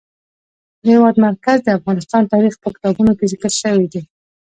[0.83, 4.01] د هېواد مرکز د افغان تاریخ په کتابونو کې ذکر شوی دي.